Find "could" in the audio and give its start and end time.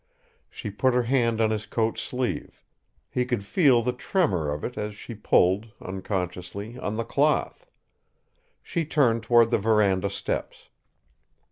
3.23-3.43